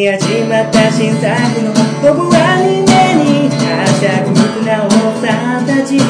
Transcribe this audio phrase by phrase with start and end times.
[0.00, 1.28] り始まった新作
[1.60, 1.68] の
[2.00, 2.80] 僕は夢
[3.20, 4.88] にはしゃぐ無なお
[5.20, 6.08] さんたち冷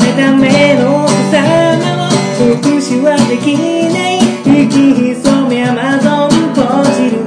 [0.00, 0.48] めた目
[0.80, 2.08] の様
[2.40, 3.44] を直視はでき
[3.92, 4.24] ない。
[4.64, 6.60] 息潜めアマゾンポ
[6.96, 7.20] ジル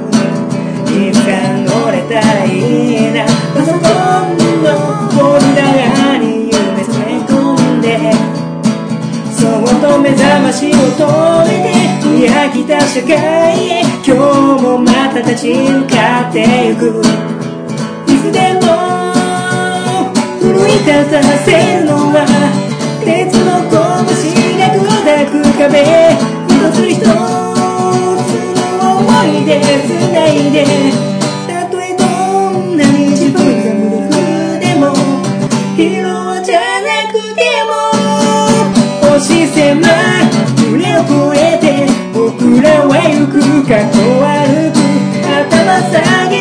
[0.98, 1.30] いつか
[1.62, 3.24] 乗れたらいいな
[3.54, 4.66] パソコンの。
[5.10, 7.32] フォルダに夢詰め込
[7.78, 8.12] んで。
[9.32, 11.06] そっと目覚ましを止
[11.62, 11.65] め
[12.16, 14.12] に飽きた社会へ今日
[14.62, 17.02] もまた立ち向かってゆく。
[18.08, 18.64] いつでも
[20.40, 22.24] 奮い立たせるのは
[23.04, 23.76] 鉄の拳
[24.58, 25.74] が砕く壁。
[26.48, 27.12] 一つ一つの
[28.96, 31.15] 思い出繋いで。
[43.26, 44.78] く過去歩く
[45.26, 46.35] 頭下げ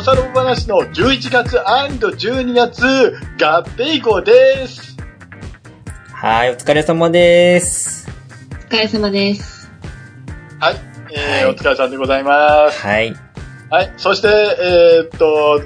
[0.00, 4.96] おさらば話の11月 &12 月合併号です。
[6.14, 8.08] はい、お疲れ様です。
[8.50, 9.70] お疲れ様です。
[10.58, 10.76] はい、
[11.12, 12.80] えーはいお疲れさんでございます。
[12.80, 13.14] はい。
[13.68, 15.60] はい、そして、えー、っと、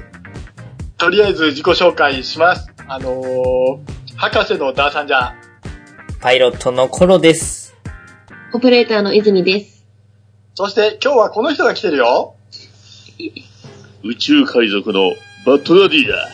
[0.98, 2.68] とりあえず自己紹介します。
[2.88, 3.78] あのー、
[4.16, 5.34] 博士のダーさんじゃん。
[6.20, 7.76] パイロットのコロです。
[8.52, 9.86] オペレーターの泉です。
[10.56, 12.34] そして今日はこの人が来てるよ。
[14.04, 15.14] 宇宙海賊の
[15.46, 16.28] バッドダディだ。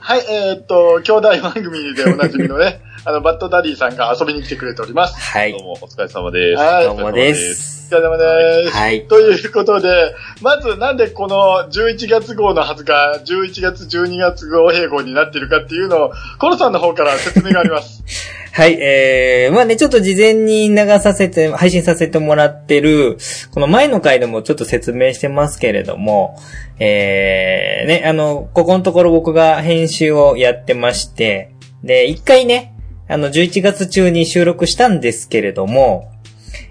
[0.00, 5.14] はい、えー、っと、兄弟番組でおなじみのね、 あの、バッドダディさんが遊びに来てくれております。
[5.30, 5.62] はいどう。
[5.62, 6.60] もお疲れ様です。
[6.60, 7.94] はいどうもです。
[7.94, 8.76] お疲れ様です。
[8.76, 9.06] はい。
[9.06, 18.02] ということで、まずなんでこの11月号のはずが11月12月合併号になっているかっていうのを、コロさんの方から説明があります。
[18.54, 23.16] はい、えー、まあね、ちょっと事前に流させて、配信させてもらってる、
[23.50, 26.38] この前の回でもちょっと説明してますけれども、
[26.78, 32.74] えー、ね、あの、ここのところ僕が編集をやってまして、で、一回ね、
[33.08, 36.12] あの、11月中に収録したんですけれども、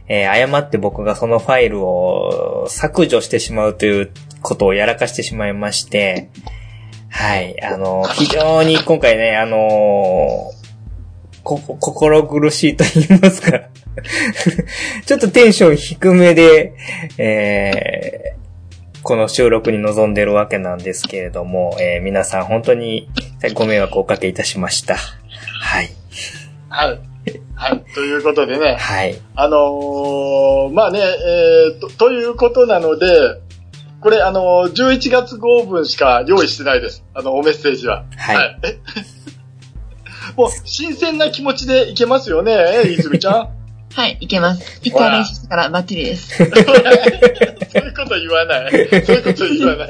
[0.07, 4.11] えー、誤って僕がそのファイルを削除してしまうという
[4.43, 6.29] ことをやらかしてしまいまして、
[7.09, 10.51] はい、あの、非常に今回ね、あの
[11.43, 13.61] こ、心苦しいと言いますか。
[15.05, 16.73] ちょっとテンション低めで、
[17.17, 18.41] えー
[19.03, 23.09] この収録に臨んでるわけなんですけれども、えー皆さん本当に
[23.55, 24.95] ご迷惑をおかけいたしました。
[24.95, 25.89] はい。
[26.69, 26.99] はい。
[27.55, 27.83] はい。
[27.95, 29.15] ということでね、はい。
[29.35, 33.07] あのーまあね、えーと、ということなので、
[34.01, 37.03] これあのー11月号分しか用意してないです。
[37.15, 38.05] あの、おメッセージは。
[38.17, 38.59] はい。
[38.63, 38.79] え
[40.35, 43.49] もう、新鮮な気持ちでいけますよね、泉ちゃん。
[43.93, 44.79] はい、いけます。
[44.83, 46.37] 一回練習してからバッチリです。
[46.39, 48.71] そういうこと言わない。
[48.71, 49.89] そういうこと言わない。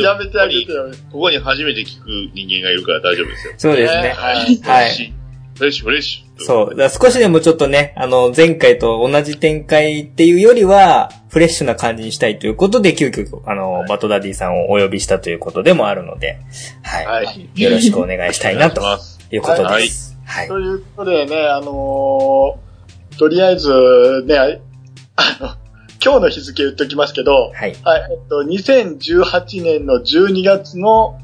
[0.00, 0.88] やめてあげてよ。
[1.10, 3.54] ここに初めて聞く人間がいるから大丈夫ですよ。
[3.56, 4.14] そうですね。
[4.16, 4.60] はい。
[4.62, 5.12] はい。
[5.54, 6.44] フレッシュ、フレッシュ。
[6.44, 6.74] そう。
[6.74, 16.38] だ少しでもちょっとね、あの、前回と同じ展開っていうよりは、フレッシュな感じにしたいということで、急遽、あの、バトダディさんをお呼びしたということでもあるので、
[16.82, 17.06] はい。
[17.06, 17.50] はい。
[17.54, 18.82] よろしくお願いしたいなと
[19.30, 20.18] いうことです。
[20.24, 20.48] はい。
[20.48, 22.72] ということでね、あのー
[23.18, 25.56] とりあえずね、あの、
[26.02, 27.76] 今日の日付言っときますけど、はい。
[27.84, 31.20] はい、えっと、2018年の12月の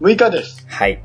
[0.00, 0.66] 6日です。
[0.68, 1.00] はい。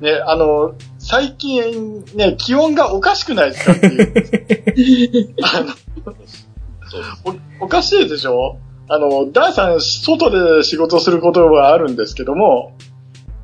[0.00, 0.74] ね、あの、
[1.08, 5.34] 最近ね、気温がおかしくないですかっていう。
[5.42, 5.74] あの、
[7.60, 8.58] おおかしいでしょ？
[8.90, 12.76] あの、ダーさん、外で仕事することはあるんですけども、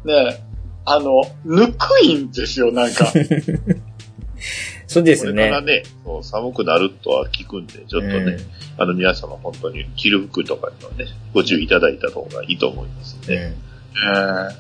[0.05, 0.45] ね、
[0.85, 3.07] あの、ぬくいんですよ、なんか。
[4.87, 5.33] そうですね。
[5.33, 5.83] これからね、
[6.21, 8.37] 寒くなるとは聞くんで、ちょっとね、うん
[8.77, 13.37] あの皆様本当に着る服とかにはね、ご注意いただいた方がいいと思いますね。
[13.37, 14.53] うんえー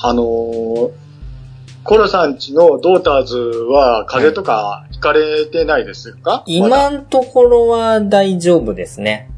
[0.00, 1.07] あのー
[1.88, 9.30] コロさんちのドーターズは風邪とかひかれてないですか、今んところは大丈夫ですね。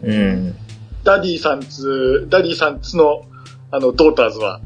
[0.00, 0.54] うんうん。
[1.02, 3.24] ダディさんつ、ダディさんつの、
[3.72, 4.60] あの、ドーターズは、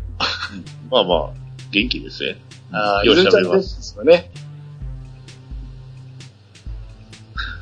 [0.91, 1.31] まあまあ、
[1.71, 2.37] 元気ですね。
[2.71, 3.93] あーよろしくお願いします。
[3.93, 4.31] すよね。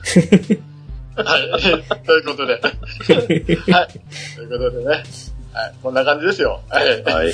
[1.15, 2.05] はい。
[2.05, 2.55] ということで。
[2.55, 3.89] はい。
[4.35, 5.05] ということでね。
[5.53, 5.75] はい。
[5.81, 6.61] こんな感じですよ。
[6.69, 7.03] はい。
[7.05, 7.29] はい。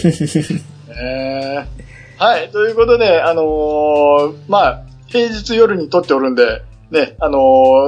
[1.00, 2.50] えーはい。
[2.50, 7.38] ということで、あのーまあ、平日夜に録っておるんで、ね、あの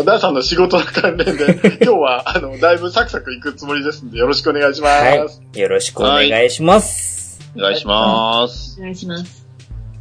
[0.00, 5.04] ーダンさんの仕事の関連で、 今日は、あの、だいぶサクサクいくつもりですんで、よろしくお願いします。
[5.04, 5.60] はい。
[5.60, 7.40] よろしくお願いします。
[7.56, 8.76] お願いします。
[8.78, 9.46] お願いします。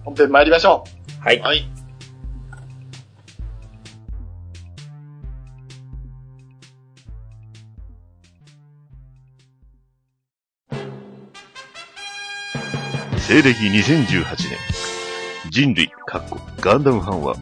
[0.03, 0.83] 本編参りましょ
[1.19, 1.39] はい。
[1.39, 1.74] はい。
[13.27, 14.59] 西暦2018年、
[15.49, 17.35] 人類、かっこガンダムファンは、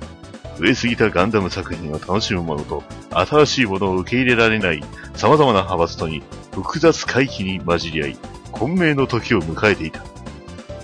[0.58, 4.82] 増えすぎたガンダム作品を楽しむものと、新しいものを受け入れられない
[5.14, 8.18] 様々な派閥とに複雑回帰に混じり合い、
[8.54, 10.06] 混迷の時を迎えていた。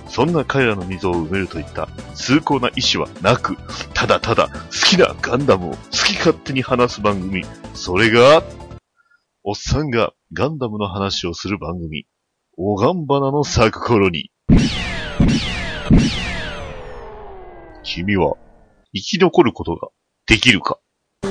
[0.10, 3.56] そんな彼らの溝を埋めるといった崇高な意志はなく、
[3.94, 4.54] ただただ好
[4.86, 7.46] きなガンダムを好き勝手に話す番組。
[7.74, 8.44] それが、
[9.46, 12.04] おっさんがガンダムの話をする番組。
[12.58, 14.30] おがんばなの咲く頃に。
[17.92, 18.36] 君は
[18.94, 19.88] 生き残ることが
[20.28, 20.78] できるか？
[21.24, 21.28] う。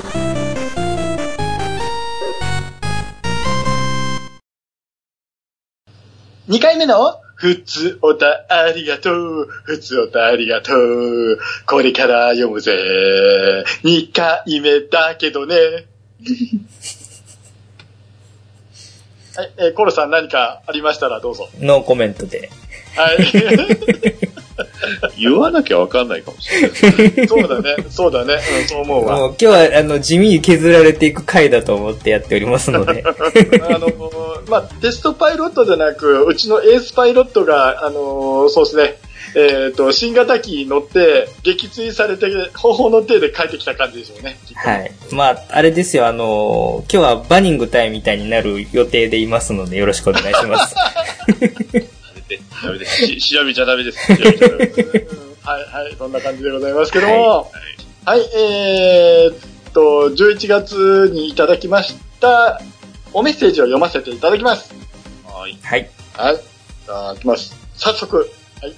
[6.51, 9.47] 2回目の、ふつおたありがとう。
[9.63, 11.39] ふつおたありがとう。
[11.65, 13.63] これから読むぜ。
[13.83, 15.55] 2回目だけどね。
[19.37, 21.47] はい、えーコロさん何かありましたらどうぞ。
[21.61, 22.49] ノーコメントで。
[22.97, 23.17] はい。
[25.17, 27.27] 言わなきゃわかんないかもしれない。
[27.27, 29.17] そうだね、そうだね、うん、そう思うわ。
[29.17, 33.03] もう今日はあの地味に削られていく回だと思ってやっておりますので。
[33.69, 33.87] あの、
[34.47, 38.97] まあ、テストパイロットじゃなく、うちのエースパイロットが、あのそうですね、
[39.35, 44.39] えっ、と、新型機に乗って、撃墜されて、方法の手で帰ってきた感じでしょうね。
[44.55, 44.91] はい。
[45.11, 50.75] まあ、あれですよ、あの今日はバニング隊みたいになる予定でいますので、よろしくお願いします。
[52.65, 54.07] やめて、やめて、し 調べちゃダメです。
[54.07, 54.81] 調べちゃダメです。
[54.81, 57.51] うんはい、はい、そんな感じでございますけどはも、
[58.05, 59.37] はい、えーっ
[59.73, 62.61] と、11月にいただきました、
[63.13, 64.71] おメッセージを読ませていただきます。
[65.25, 65.57] はい。
[65.63, 65.89] はい。
[66.15, 66.35] はい。
[66.35, 66.37] い
[66.85, 67.55] ただきます。
[67.75, 68.29] 早速、
[68.61, 68.73] はい。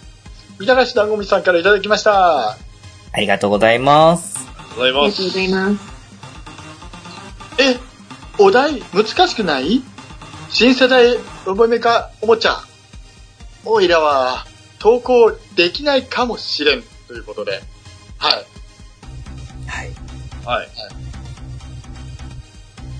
[0.59, 2.51] みたらし団子みさんからいただきました。
[2.51, 2.57] あ
[3.17, 4.35] りがとうございます。
[4.77, 5.27] ございますありがとう。
[5.27, 5.81] ございます。
[7.59, 7.79] え、
[8.37, 9.81] お題難しくない？
[10.49, 12.63] 新世代ロボメカおもちゃ。
[13.65, 14.45] おいらは
[14.79, 16.83] 投稿できないかもしれん。
[17.07, 17.61] ということで。
[18.17, 18.45] はい。
[19.67, 19.91] はい。
[20.45, 20.67] はい。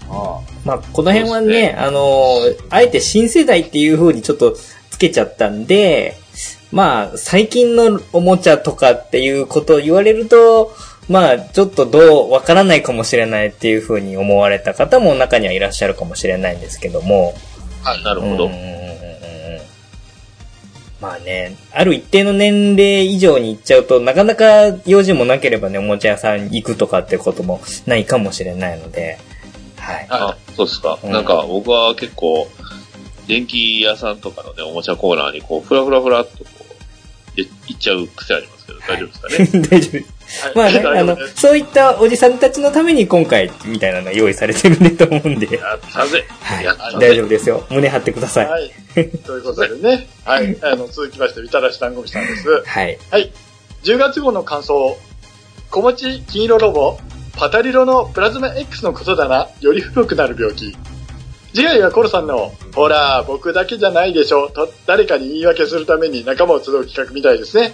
[0.09, 2.37] あまあ、この辺はそうでね、あの
[2.69, 4.51] あえて新世代っていう風にちょっと
[4.89, 6.17] つけちゃったんで、
[6.71, 10.75] まあ、最近のおもちゃとかっていうことを言われると、
[11.09, 17.33] まあ、ちょっとどう、わからないかもしれないっていう風に思われた方も中にはいらっしゃるかもしれないんですけども。
[17.83, 18.03] はい。
[18.03, 18.47] なるほど。
[18.47, 18.80] うん
[21.01, 29.17] まあね、ある一定の年齢以上に行っちゃうと、なかなか用事もなければね、おもちゃ屋さん行くとかってこともないかもしれないので、
[29.77, 30.07] はい。
[30.09, 30.99] はあ、そうですか。
[31.03, 32.47] うんなんか僕は結構、
[33.27, 36.45] 電気屋さんとかのね、おもちゃコーナーにこう、ふらふらふらっとこ
[37.33, 39.61] う、で行っちゃう癖ありますけど、大丈夫ですかね？
[39.69, 40.05] 大丈夫です。
[40.39, 40.55] はい。
[40.55, 46.25] まあね、大あのそういったおじさんたちのために今回みたいなのが用意されてるんでと思うんで、やったぜ。
[46.41, 46.99] はい。
[46.99, 47.65] 大丈夫ですよ。
[47.69, 48.47] 胸張ってください。
[48.47, 48.71] はい。
[48.93, 50.07] ということでね。
[50.23, 50.57] はい。
[50.63, 52.63] あの、続きまして、みたらし団子みさんです。
[52.65, 52.97] はい。
[53.09, 53.31] はい。
[53.83, 54.97] 10月号の感想。
[55.69, 56.97] 小持金色ロボ、
[57.37, 59.47] パタリロのプラズマ X のことだな。
[59.61, 60.75] より古くなる病気。
[61.53, 67.73] 次回はコロさんの、ほら、僕だけじゃないでしょ、と誰かに言い訳するために仲間を集う企画みたいですね。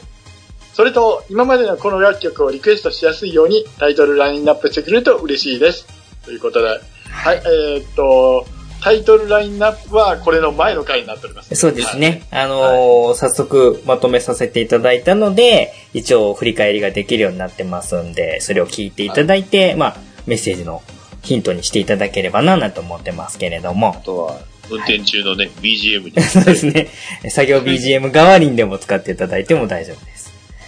[0.77, 5.87] それと、今までのこの楽曲をリクエストしやすいようにタイトルラインナップしてくれると嬉しいです。
[6.23, 6.67] ということで、
[7.09, 8.45] はい、えーっと、
[8.79, 11.55] タイトルラインナップはこれの前の回になっております。
[11.55, 12.27] そうですね。
[12.29, 20.83] あのー早速まとめさせていただいたので、一応振り返りができるようになってますんで、それを聞いていただいて、まあ、メッセージの
[21.23, 24.05] ヒントにしていただければな、なんて思ってますけれどもあ。
[24.05, 26.21] とは、運転中のね、BGM に。
[26.21, 26.89] そうですね。
[27.29, 30.16] 作業 BGM 代わりにでも使っていただいても大丈夫です。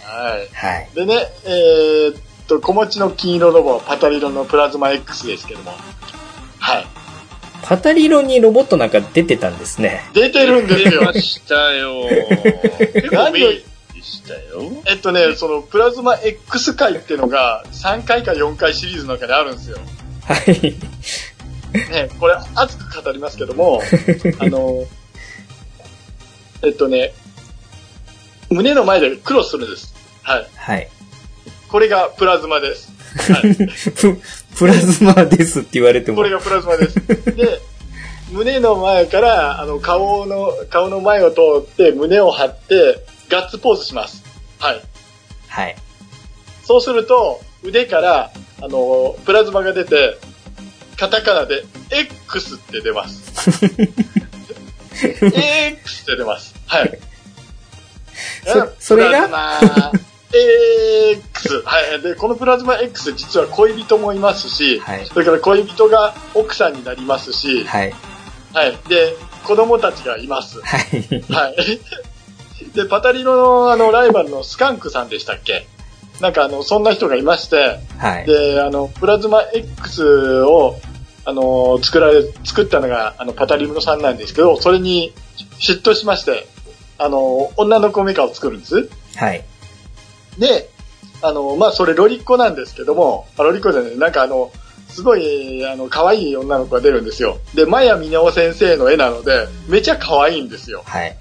[0.10, 0.56] はい。
[0.56, 0.90] はい。
[0.96, 5.72] でね、えーっと、小持ちの金色ロボ、パタリロのプラズマ X ですけども。
[6.60, 6.86] はい。
[7.62, 10.02] パタリロにロボットなんか出てたんですね。
[10.14, 11.14] 出てるんですよ 出ま。
[11.14, 12.04] したよ。
[12.94, 14.64] 結構メインでしたよ。
[14.88, 19.78] えっとね、そのプラズマ X 回っていうのが3回か4回シリーズの中にあるんですよ。
[20.24, 20.76] はい。
[21.92, 23.84] ね、これ熱く語りますけども、
[24.40, 24.86] あの、
[26.64, 27.14] えっとね、
[28.50, 29.94] 胸の前でクロスするんです。
[30.30, 30.48] はい。
[30.56, 30.90] はい。
[31.70, 32.92] これがプラズマです。
[33.34, 33.56] はい。
[33.56, 34.22] プ
[34.58, 36.18] プラズマですって言われても。
[36.18, 36.96] これがプラズマです。
[37.36, 37.60] で、
[38.32, 44.24] 胸の前から、あの、顔の、顔の前を通って、胸を張って、ガッツポーズします。
[44.60, 44.82] はい。
[45.48, 45.76] はい。
[46.64, 48.32] そうすると、腕から、
[48.62, 50.18] あの、プラズマが出て、
[50.98, 53.66] カタカナで、X って出ます。
[54.94, 56.54] X って出ます。
[56.68, 57.00] はい。
[58.46, 59.92] そそれが？
[60.34, 61.64] X。
[61.66, 62.02] はい。
[62.02, 65.06] で、このプラズマ X、実は恋人もいますし、はい。
[65.06, 67.94] それから恋人が奥さんになりますし、はい。
[68.54, 68.78] はい。
[68.88, 70.62] で、子供たちがいます。
[70.62, 70.82] はい。
[71.32, 71.56] はい。
[72.74, 75.68] で、パタリロのあの、ライバルのスカンクさんでしたっけ？
[76.20, 78.26] なんかあの、そんな人がいまして、はい。
[78.26, 80.76] で、あの、プラズマ X を、
[81.26, 85.14] あの、作られ、作ったのが、あの、パタリロさんなんですけど、それに
[85.60, 86.48] 嫉妬しまして、
[86.98, 88.90] あの、女の子メカを作るんです。
[89.16, 89.46] はい。
[90.40, 90.70] で、
[91.22, 94.52] あの、まあ、それロリッコなんですけども、あロリッコじゃない、なんかあの、
[94.88, 97.38] すごい、あの、可愛い女の子が出るんですよ。
[97.54, 100.82] で、マヤミネオ先生の絵なので、めちゃ可愛いんですよ。
[100.86, 101.16] はい。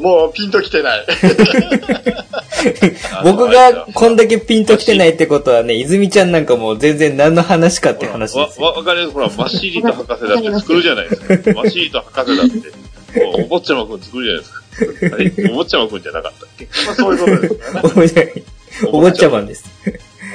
[0.00, 1.06] もうピンときてない。
[3.22, 8.66] 僕がこんだけピンと来てないってことはね、泉ちゃんなんかもう全然何の話かって話ですよ。
[8.66, 9.14] わ、わ、わかります。
[9.14, 11.52] ほら、マシリと博士だって作るじゃないですか。
[11.52, 12.72] マシリと博士だって。
[13.36, 15.44] お坊ちゃまくん作るじゃないですか。
[15.44, 16.68] あれ、お坊ちゃまくんじゃなかったっけ？
[16.86, 17.26] まあ、そういうこ
[17.88, 18.44] とですよね。
[18.92, 19.64] おぼちゃお坊ちゃまんです。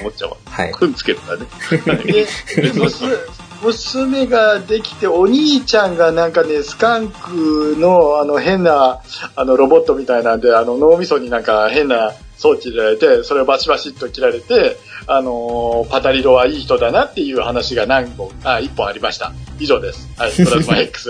[0.02, 0.38] お坊ちゃま。
[0.46, 0.72] はい。
[0.72, 1.46] くんつけたね。
[1.86, 2.26] はいで、
[2.74, 3.16] 娘
[3.62, 9.02] 娘ができて、お兄ちゃんがなんかね、スカンクのあの変な
[9.36, 19.34] あのロボットみたいなんで、あの脳みそになんか変な装置入れられて、それをバシバシっと切られて、あのーパタリロはいい人だなっていう話が何本、あ、一本ありました。
[19.60, 20.08] 以上です。
[20.18, 21.10] はい、プラズマ X。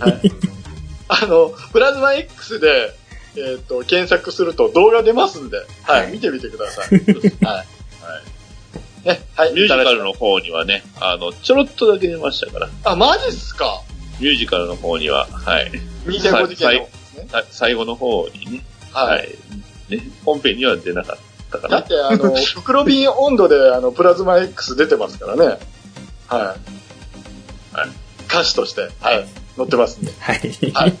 [0.00, 0.32] はい。
[1.08, 2.94] あの、プラズマ X で、
[3.36, 6.88] えっ、と、検索すると動画出ますんで、はい、はい見てみてください。
[7.44, 7.56] はい。
[7.56, 7.66] はい。
[9.08, 9.52] ね、はい。
[9.52, 13.82] ミュージカルの方にはね、あの、ちょろっとだけ出ましたから、あ、マジっすか？
[14.20, 15.72] ミュージカルの方には、はい。
[16.06, 16.88] 2.5事件のね。
[17.30, 19.04] さ最後の方にね、は。
[19.06, 19.36] はい
[19.90, 19.96] い。
[19.96, 21.16] ね、本編には出なかっ
[21.50, 21.80] たかな。
[21.80, 25.44] だって、あの、袋瓶温度で、あの、プラズマ X 出てますからね。
[25.46, 25.56] はい。
[27.76, 27.88] はい。
[28.26, 29.26] 歌詞として、はい。
[29.56, 30.12] 載ってますんで。
[30.18, 30.40] はい。
[30.72, 30.94] はい。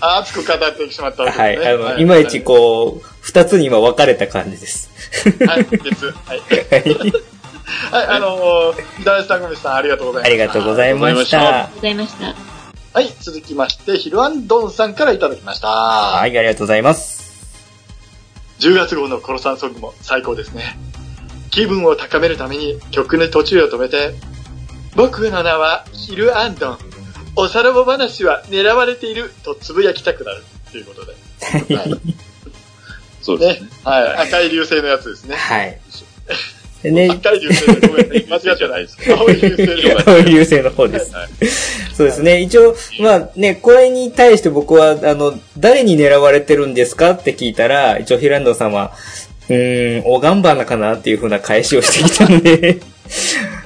[0.00, 1.56] あ 熱く語ってしまったわけはい。
[1.56, 1.70] ですね。
[1.70, 4.90] あの、いまいちこう、二つに今分かれた感じです。
[5.40, 5.46] う。
[5.46, 6.06] はい、です。
[6.06, 6.40] はい。
[6.70, 7.12] はい。
[7.90, 10.32] はい、あのー、ダイスタグミさんありがとうございました。
[10.32, 11.46] ありがとうございましありがとうございましたた。
[11.46, 12.52] ありがとうございました。
[12.94, 15.68] はい、続きまして、ヒルアンドンさんからいただきました。
[15.68, 17.22] はい、ありがとうございます。
[18.58, 20.76] 10月号のコロさんソングも最高ですね。
[21.50, 24.14] 気分を高めるために曲の途中を止めて、
[24.94, 26.78] 僕の名はヒルアンドン。
[27.34, 31.14] おさらば話は狙われているとつぶやきたくなるということで。
[31.76, 32.00] はい。
[33.22, 33.68] そうですね。。
[33.68, 34.28] ねはい。
[34.28, 35.36] 赤い流星のやつですね。
[35.36, 35.80] はい。
[36.82, 38.26] でね、赤い流星でごめんね。
[38.28, 38.98] 間違ってないです。
[39.08, 40.04] 青い流星で。
[40.04, 41.14] 青い流星の方です。
[41.14, 41.28] はい。
[41.94, 42.40] そうですね。
[42.42, 48.92] 一応、まあね、これに対して僕は、あの、誰に狙われてるんですかって聞いたら、一応ヒランドさんは、
[49.48, 52.80] うーん、オガンバナかなっていう風な返しをしてきたんで、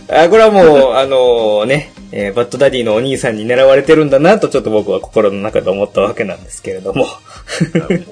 [0.09, 7.07] あ、これはもう、 あのね、えーバッドダディのお兄さんに狙われてるんだなとちょっと僕は心の中で思ったわけなんですけれども、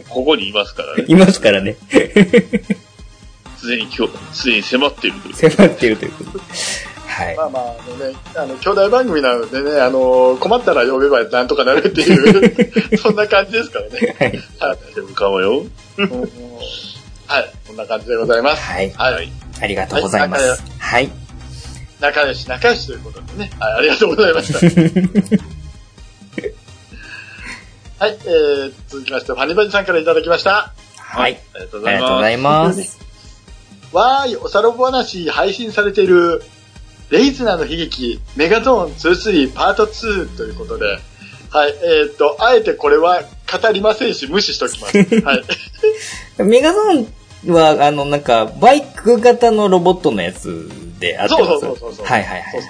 [0.09, 1.05] ここにいますからね。
[1.09, 1.77] いますからね、
[3.59, 5.51] すでに今日、すでに迫っているという。
[5.51, 6.45] 迫っているということで。
[7.07, 7.45] はいま。
[7.45, 14.17] あまあ、あのね、あの、兄弟番組なのでね、あの、困ったら呼べばなんとかなるっていう、そんな感じですからね。
[14.19, 14.41] はい。
[14.59, 14.95] はい。
[14.95, 15.65] でもかもよ。
[15.99, 16.11] うん
[17.27, 17.51] はい。
[17.67, 18.63] こんな感じでございます。
[18.63, 18.91] はい。
[18.91, 19.33] はい。
[19.61, 20.49] ありがとうございます。
[20.49, 21.24] はいはい。
[22.05, 23.51] 仲良し仲良しということでね。
[23.59, 24.59] はい、ありがとうございました。
[28.05, 30.75] はい、えー、続きまして、ファニバニさんからいただきました。
[30.99, 31.41] はい。
[31.55, 32.99] ありがとうございまます。
[33.93, 36.43] わーい、おさらぼ話配信されている、
[37.09, 40.99] レイズナーの悲劇、メガゾーン23パート2ということで、
[41.51, 44.99] はい、えーっと、あえてこれは語りませんし、無視しときます。
[45.25, 45.45] はい。
[46.45, 47.15] メガゾーン
[47.49, 52.63] は、あの、なんか、バイク型のロボットのやつであってますそうそうそうそうはいはいはいはい。
[52.63, 52.69] す。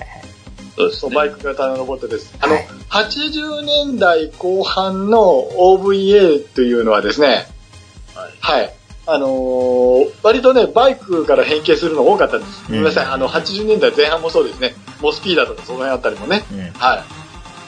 [0.77, 1.17] そうですそう、ね。
[1.17, 2.35] バイク型のロボットです。
[2.41, 7.49] あの、はい80年代後半の OVA というのはですね、
[8.41, 8.73] はい。
[9.07, 12.65] あのー割とね、バイクから変形するの多かったです。
[12.69, 13.07] ごめんなさい。
[13.07, 14.75] あの、80年代前半もそうですね。
[15.01, 16.45] モスピーダーとかその辺あったりもね。
[16.53, 16.59] うん。
[16.79, 17.05] は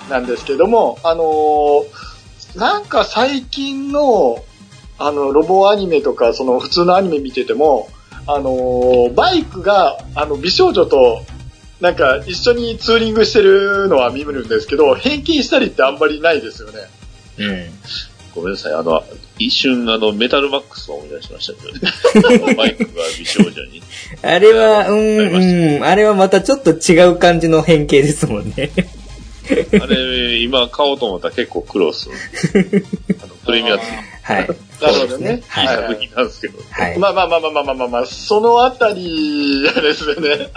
[0.09, 0.11] い。
[0.11, 4.43] なんですけども、あのーなんか最近の、
[4.99, 7.89] あの、ロボアニメとか、その普通のアニメ見てても、
[8.27, 11.23] あのーバイクが、あの、美少女と、
[11.81, 16.79] なんか一緒にツーリングしてるのは見るんですけど、変形したりってあんまりないですよね。
[17.39, 17.67] うん。
[18.35, 18.75] ごめんなさい。
[18.75, 19.03] あの、
[19.39, 22.55] 一瞬、あの、メタルマックスを思い出しましたけどね。
[22.57, 22.89] バイクが
[23.19, 23.83] 美少女に。
[24.23, 25.85] あれは、うん、うん。
[25.85, 28.71] あれはまたちょっと違う感じの変形ですもんね。
[29.83, 32.85] あれ、今買おうと思ったら結構苦労する。
[33.23, 33.85] あの、プレミアつい
[34.23, 34.49] はい。
[34.81, 35.43] なるほどね。
[35.47, 36.59] はいい作品なんですけど。
[36.71, 36.99] はい。
[36.99, 40.51] まあまあまあまあまあまあまあ、まあ、そのあたり ですよね。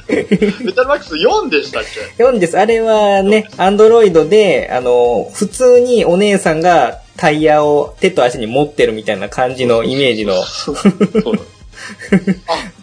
[0.61, 1.83] メタルマックス4でしたっ
[2.17, 2.57] け？4です。
[2.57, 10.75] あれはね、アンドロイドで、あの、普通にお姉さんがタイヤを手と足に持ってるみたいな感じのイメージのそう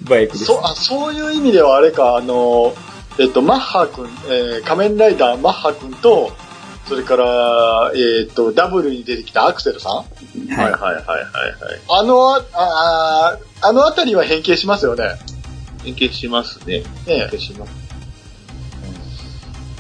[0.03, 0.45] バイクです。
[0.45, 2.75] そあそういう意味ではあれか、あの、
[3.19, 6.33] えっと、マッハ君、えー仮面ライダーマッハ君と、
[6.87, 10.07] それから、えっと、ダブルに出てきたアクセルさんはい
[10.55, 11.81] はいはいはいはい。
[11.89, 15.05] あの、あああのあたりは変形しますよね。
[15.83, 16.81] 変形しますね。
[16.81, 17.73] ね変形します。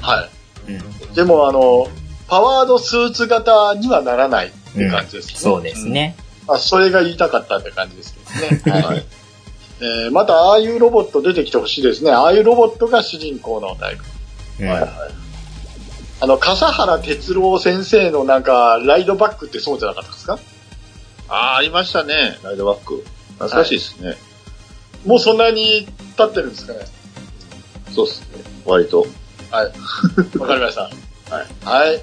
[0.02, 0.28] は
[0.68, 0.72] い。
[0.72, 0.76] う
[1.12, 1.88] んでも、あの、
[2.28, 5.34] パワードスーツ型にはならないって感じですね。
[5.36, 6.16] そうですね。
[6.48, 8.14] あ、それが言いたかったって感じです
[8.64, 8.82] けどね。
[8.82, 9.04] はい。
[9.80, 12.10] えーまた、ああいうロボット出てきてほしいですね。
[12.10, 14.04] ああいうロボットが主人公のタイプ。
[14.60, 14.90] うんはいはい。
[16.18, 20.38] あの、笠原哲郎先生のなんか、ライドバックってそうじゃなかったですか？
[21.28, 22.38] ああ、ありましたね。
[22.42, 23.04] ライドバック。
[23.34, 24.16] 懐かしいですね。
[25.04, 26.78] もうそんなに経ってるんですかね？
[27.94, 28.26] そうですね。
[28.64, 29.06] 割と。
[29.50, 29.72] はい。
[30.38, 30.82] わかりました。
[30.82, 31.46] はい。
[31.64, 32.02] はい。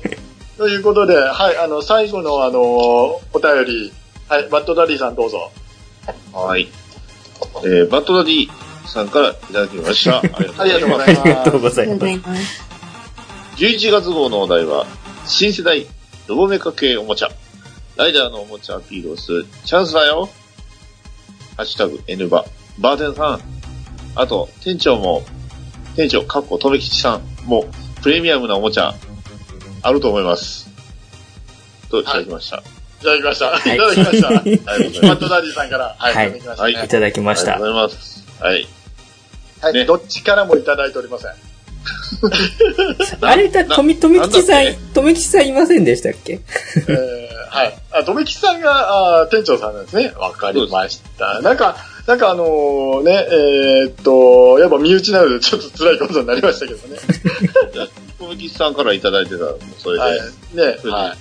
[0.57, 3.91] ということで、はい、あの、最後のあの、お便り、
[4.29, 5.51] はい、バッドダディさんどうぞ。
[6.31, 6.69] はい。
[7.63, 8.49] えー、バッドダディ
[8.87, 10.19] さんからいただきました。
[10.21, 11.21] ありがとうございます。
[11.21, 12.09] ありがとうございます。
[12.09, 12.63] います。
[13.57, 14.85] 11月号のお題は、
[15.25, 15.85] 新世代
[16.27, 17.29] ロボメカ系おもちゃ。
[17.95, 20.29] ライダーのおもちゃアピールをするチャンスだよ。
[21.57, 22.45] ハッシュタグ N バ。
[22.79, 23.41] バーテンさん。
[24.15, 25.23] あと、店長も、
[25.95, 27.65] 店長、かっこ、とめきちさんも、
[28.01, 28.95] プレミアムなおもちゃ、
[29.81, 30.69] あると思います。
[31.89, 32.57] と、いただきました。
[32.57, 32.63] い
[33.03, 33.45] ただきました。
[33.45, 34.27] はいいただきました。
[34.27, 35.01] ありがとうございます。
[35.01, 37.71] バッドダディさんから、はい、はいいただきました、はいねいただきましたありがと。
[37.71, 38.23] うございます。
[38.41, 38.67] はい。
[39.61, 41.31] はい、ねどっちからもいただいておりません。
[43.21, 46.39] あれだ、とみ、とみきちさんとみきちさんいませんでしたっけ？
[46.75, 47.73] えー、はい。
[47.91, 50.13] あ、とめきさんが、あー店長さんなんですね。
[50.17, 51.41] わかりました。
[51.41, 51.75] なんか、
[52.07, 56.97] なんかあのーね、えーっと、やっぱ身内なのでちょっと辛いことになりましたけどね。
[58.19, 60.19] とめきちさんからいただいてたら、もうそれで、はい。
[60.53, 61.17] ね、はい。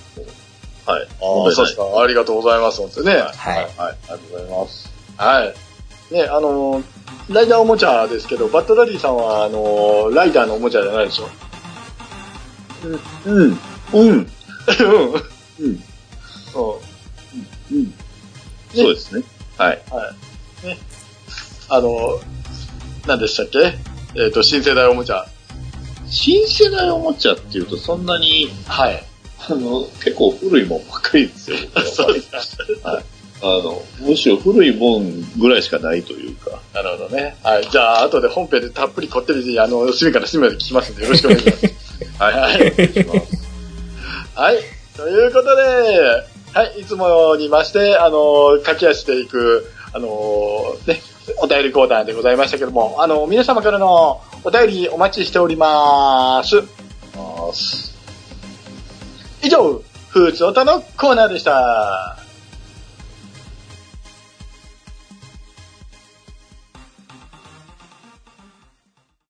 [0.85, 1.01] はい。
[1.01, 1.83] ああ、そうですか。
[2.01, 2.79] ありがとうございます。
[2.79, 3.13] 本当にね。
[3.13, 3.23] はい。
[3.25, 3.35] はい。
[3.77, 4.91] ありがとうございます。
[5.17, 6.13] はい。
[6.13, 6.83] ね、あのー
[7.29, 11.29] ライダーおもちゃですけど、バッドダディさんは、あのーライダーのおもちゃじゃないでしょ？
[13.25, 13.45] うん。
[13.45, 13.59] うん。
[13.93, 14.09] うん。
[14.11, 14.17] うん。
[14.17, 14.27] うん。
[17.71, 17.93] うん。
[18.75, 19.23] そうですね。
[19.57, 19.81] はい。
[19.89, 20.13] は
[20.63, 20.67] い。
[20.67, 20.77] ね。
[21.69, 22.19] あの、
[23.07, 23.77] 何でしたっけ？
[24.21, 25.25] えっ、と、新世代おもちゃ。
[26.09, 29.03] 新世代おもちゃっていうと、そんなに、はい。
[29.49, 31.57] あの、結構古いもんばっかりですよ。
[31.93, 32.29] そうです
[32.81, 33.01] か。
[33.45, 36.61] あの、むしろ古いもんぐらいしかないというか。
[36.73, 37.35] なるほどね。
[37.43, 37.67] はい。
[37.69, 41.67] じゃあ、後で本編でたっぷりこってり、あの、隅から隅まで聞きますんで、よろしくお願いします。
[42.19, 42.33] はい。
[42.33, 43.43] はいお願いします。
[44.35, 44.57] はい。
[44.95, 45.61] ということで、
[46.53, 46.79] はい。
[46.79, 51.01] いつもにまして、あの、駆け足していく、あの、ね、
[51.37, 57.92] お便りコーナーでございましたけども、あの、皆様からのお便りお待ちしております。
[59.43, 62.22] 以上、ふーつおたのコーナーでした。